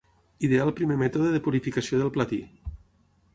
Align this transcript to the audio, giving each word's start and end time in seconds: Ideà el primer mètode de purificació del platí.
Ideà 0.47 0.63
el 0.69 0.73
primer 0.79 0.97
mètode 1.01 1.33
de 1.35 1.41
purificació 1.49 2.01
del 2.01 2.11
platí. 2.17 2.41